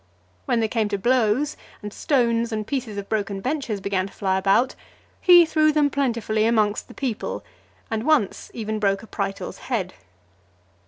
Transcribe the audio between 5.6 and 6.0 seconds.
them